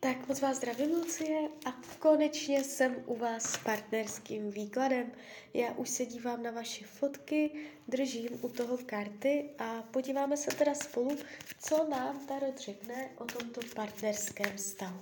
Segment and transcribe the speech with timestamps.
[0.00, 5.12] Tak moc vás zdravím, Lucie, a konečně jsem u vás s partnerským výkladem.
[5.54, 7.50] Já už se dívám na vaše fotky,
[7.88, 11.16] držím u toho karty a podíváme se teda spolu,
[11.58, 15.00] co nám Tarot řekne o tomto partnerském vztahu.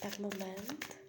[0.00, 1.01] Tak moment.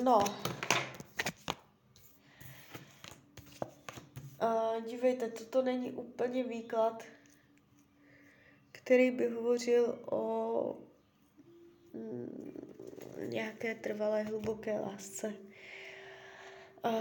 [0.00, 0.18] No.
[4.42, 7.02] Uh, dívejte, toto není úplně výklad,
[8.72, 10.76] který by hovořil o
[11.94, 12.52] mm,
[13.26, 15.34] nějaké trvalé, hluboké lásce.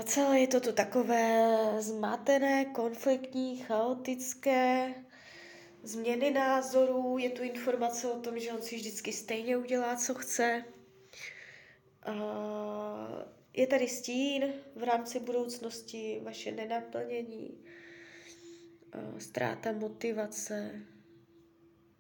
[0.04, 1.48] Celé je to tu takové
[1.80, 4.94] zmatené, konfliktní, chaotické,
[5.84, 10.63] změny názorů, je tu informace o tom, že on si vždycky stejně udělá, co chce.
[13.54, 17.66] Je tady stín v rámci budoucnosti, vaše nenaplnění,
[19.18, 20.82] ztráta motivace.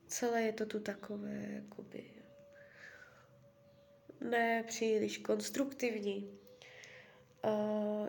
[0.07, 2.03] Celé je to tu takové, jakoby,
[4.29, 6.39] ne příliš konstruktivní.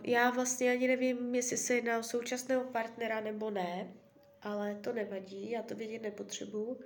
[0.05, 3.95] Já vlastně ani nevím, jestli se jedná o současného partnera nebo ne,
[4.43, 6.81] ale to nevadí, já to vědět nepotřebuju.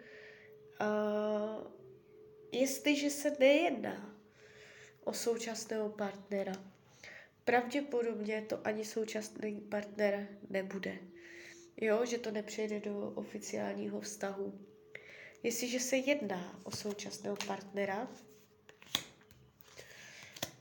[2.53, 4.16] Jestliže se nejedná
[5.07, 6.53] o současného partnera.
[7.45, 10.99] Pravděpodobně to ani současný partner nebude.
[11.77, 14.67] Jo, že to nepřejde do oficiálního vztahu.
[15.43, 18.09] Jestliže se jedná o současného partnera,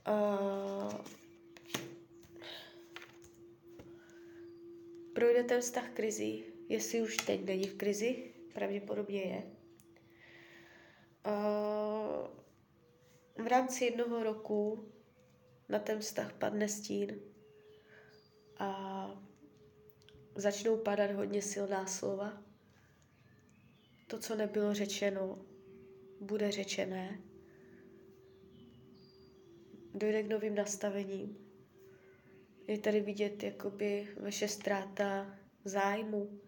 [0.08, 0.94] uh,
[5.14, 9.44] projde ten vztah krizi, jestli už teď není v krizi, pravděpodobně je.
[11.26, 12.45] Uh,
[13.44, 14.92] v rámci jednoho roku
[15.70, 17.20] na ten vztah padne stín
[18.58, 19.22] a
[20.36, 22.44] začnou padat hodně silná slova.
[24.08, 25.46] To, co nebylo řečeno,
[26.22, 27.20] bude řečené.
[29.94, 31.38] Dojde k novým nastavením.
[32.68, 36.40] Je tady vidět jakoby vaše ztráta zájmu,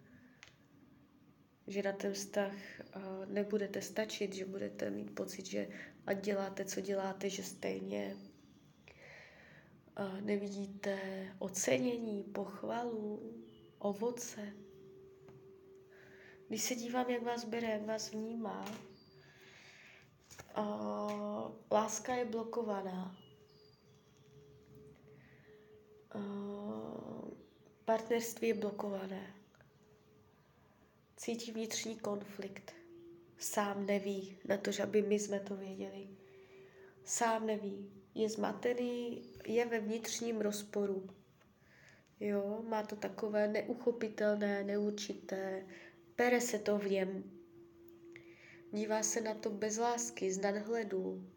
[1.68, 2.53] že na ten vztah
[3.26, 5.68] nebudete stačit, že budete mít pocit, že
[6.07, 8.18] ať děláte, co děláte, že stejně
[10.22, 11.00] nevidíte
[11.40, 13.34] ocenění, pochvalu,
[13.79, 14.53] ovoce.
[16.47, 18.66] Když se dívám, jak vás bere, jak vás vnímá,
[20.57, 23.17] uh, láska je blokovaná.
[26.16, 27.29] Uh,
[27.85, 29.34] partnerství je blokované
[31.17, 32.77] cítí vnitřní konflikt.
[33.40, 36.08] Sám neví na to, že aby my jsme to věděli.
[37.03, 37.92] Sám neví.
[38.16, 41.09] Je zmatený, je ve vnitřním rozporu.
[42.20, 45.66] Jo, má to takové neuchopitelné, neurčité,
[46.16, 47.24] pere se to v něm.
[48.72, 51.28] Dívá se na to bez lásky, z nadhledu,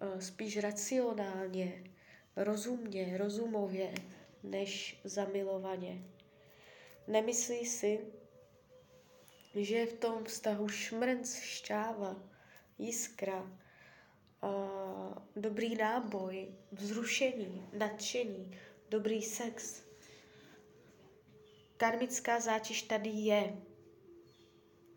[0.00, 1.84] eh, spíš racionálně,
[2.36, 3.94] rozumně, rozumově,
[4.42, 6.02] než zamilovaně.
[7.08, 8.00] Nemyslí si,
[9.54, 12.16] že je v tom vztahu šmrnc, šťáva,
[12.78, 13.58] jiskra,
[15.36, 18.58] dobrý náboj, vzrušení, nadšení,
[18.90, 19.82] dobrý sex.
[21.76, 23.56] Karmická zátěž tady je.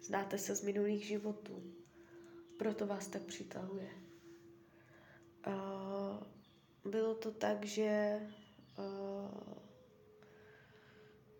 [0.01, 1.73] Znáte se z minulých životů.
[2.59, 3.89] Proto vás tak přitahuje.
[6.85, 8.19] Bylo to tak, že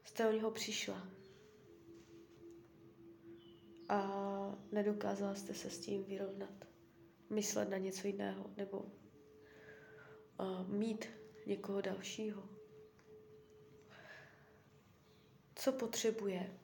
[0.06, 1.08] jste o něho přišla
[3.90, 4.10] a
[4.72, 6.66] nedokázala jste se s tím vyrovnat.
[7.30, 8.86] Myslet na něco jiného nebo
[10.68, 11.10] mít
[11.46, 12.50] někoho dalšího.
[15.56, 16.58] Co potřebuje?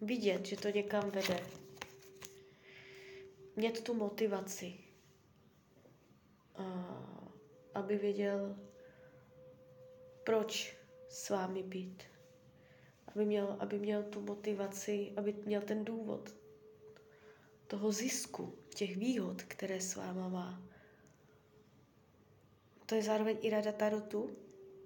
[0.00, 1.46] Vidět, že to někam vede.
[3.56, 4.78] Mít tu motivaci,
[7.74, 8.56] aby věděl,
[10.24, 10.76] proč
[11.08, 12.02] s vámi být
[13.14, 16.34] aby měl, aby měl tu motivaci, aby měl ten důvod
[17.66, 20.62] toho zisku, těch výhod, které s váma má.
[22.86, 24.30] To je zároveň i rada Tarotu,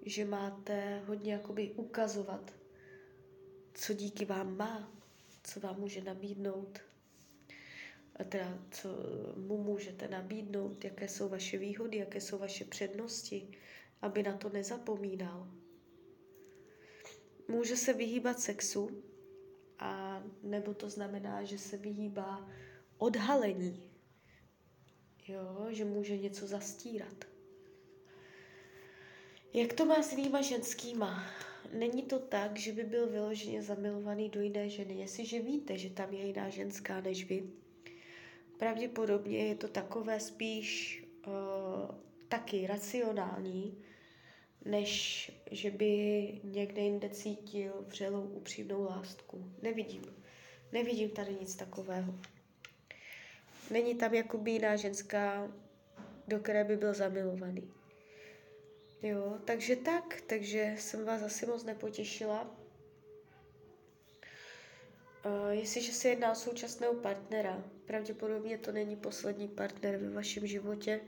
[0.05, 2.53] že máte hodně jakoby ukazovat,
[3.73, 4.91] co díky vám má,
[5.43, 6.79] co vám může nabídnout.
[8.19, 8.89] a teda co
[9.35, 13.47] mu můžete nabídnout, jaké jsou vaše výhody, jaké jsou vaše přednosti,
[14.01, 15.47] aby na to nezapomínal.
[17.47, 19.03] Může se vyhýbat sexu,
[19.79, 22.49] a nebo to znamená, že se vyhýbá
[22.97, 23.83] odhalení,
[25.27, 27.25] jo, že může něco zastírat.
[29.53, 31.23] Jak to má s jinýma ženskýma?
[31.73, 34.93] Není to tak, že by byl vyloženě zamilovaný do jiné ženy.
[34.93, 37.49] Jestliže víte, že tam je jiná ženská než vy,
[38.57, 41.95] pravděpodobně je to takové spíš uh,
[42.27, 43.77] taky racionální,
[44.65, 45.87] než že by
[46.43, 49.51] někde jinde cítil vřelou upřímnou lásku.
[49.61, 50.03] Nevidím.
[50.71, 52.13] Nevidím tady nic takového.
[53.71, 55.51] Není tam jakoby jiná ženská,
[56.27, 57.71] do které by byl zamilovaný.
[59.01, 62.55] Jo, takže tak, takže jsem vás asi moc nepotěšila.
[65.25, 71.01] Uh, jestliže se jedná o současného partnera, pravděpodobně to není poslední partner ve vašem životě,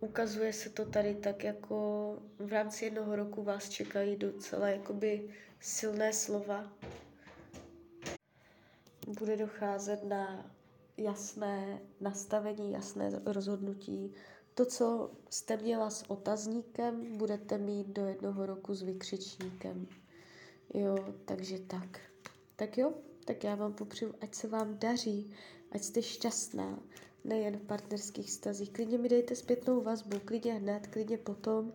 [0.00, 1.76] ukazuje se to tady tak jako
[2.38, 5.30] v rámci jednoho roku vás čekají docela jakoby
[5.60, 6.72] silné slova.
[9.18, 10.50] Bude docházet na
[10.96, 14.12] jasné nastavení, jasné rozhodnutí.
[14.54, 19.86] To, co jste měla s otazníkem, budete mít do jednoho roku s vykřičníkem.
[20.74, 22.00] Jo, takže tak.
[22.56, 22.92] Tak jo,
[23.24, 25.34] tak já vám popřeju, ať se vám daří,
[25.72, 26.78] ať jste šťastná,
[27.24, 28.72] nejen v partnerských stazích.
[28.72, 31.72] Klidně mi dejte zpětnou vazbu, klidně hned, klidně potom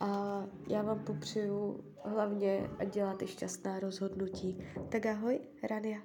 [0.00, 4.58] a já vám popřeju hlavně, ať děláte šťastná rozhodnutí.
[4.88, 5.98] Tak ahoj, Rania.